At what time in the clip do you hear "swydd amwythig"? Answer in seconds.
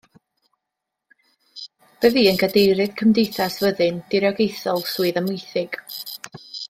4.95-5.79